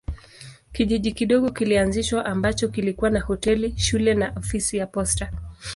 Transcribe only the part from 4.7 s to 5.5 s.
ya posta.